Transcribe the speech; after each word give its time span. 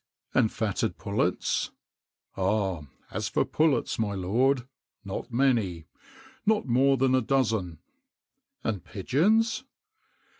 "And 0.33 0.51
fatted 0.51 0.97
pullets?" 0.97 1.69
"Ah! 2.35 2.87
as 3.11 3.27
for 3.27 3.45
pullets, 3.45 3.99
my 3.99 4.15
lord, 4.15 4.67
not 5.05 5.31
many: 5.31 5.85
not 6.43 6.65
more 6.65 6.97
than 6.97 7.13
a 7.13 7.21
dozen." 7.21 7.77
"And 8.63 8.83
pigeons?" 8.83 9.63